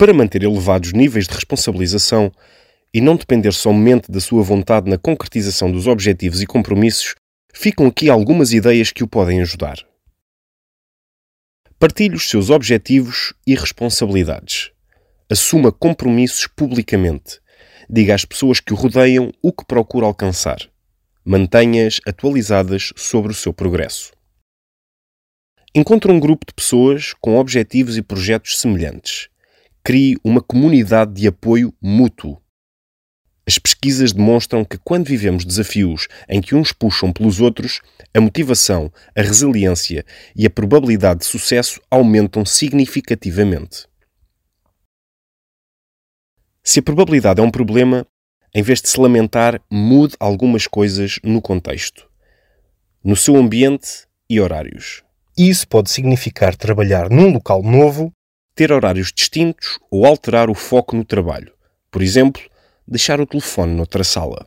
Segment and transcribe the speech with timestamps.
[0.00, 2.32] Para manter elevados níveis de responsabilização
[2.90, 7.14] e não depender somente da sua vontade na concretização dos objetivos e compromissos,
[7.52, 9.76] ficam aqui algumas ideias que o podem ajudar.
[11.78, 14.70] Partilhe os seus objetivos e responsabilidades.
[15.30, 17.38] Assuma compromissos publicamente.
[17.86, 20.60] Diga às pessoas que o rodeiam o que procura alcançar.
[21.22, 24.12] Mantenha-as atualizadas sobre o seu progresso.
[25.74, 29.28] Encontre um grupo de pessoas com objetivos e projetos semelhantes.
[29.82, 32.40] Crie uma comunidade de apoio mútuo.
[33.46, 37.80] As pesquisas demonstram que quando vivemos desafios em que uns puxam pelos outros,
[38.14, 40.04] a motivação, a resiliência
[40.36, 43.88] e a probabilidade de sucesso aumentam significativamente.
[46.62, 48.06] Se a probabilidade é um problema,
[48.54, 52.06] em vez de se lamentar, mude algumas coisas no contexto,
[53.02, 55.02] no seu ambiente e horários.
[55.36, 58.12] Isso pode significar trabalhar num local novo,
[58.54, 61.52] ter horários distintos ou alterar o foco no trabalho.
[61.90, 62.42] Por exemplo,
[62.86, 64.46] deixar o telefone noutra sala.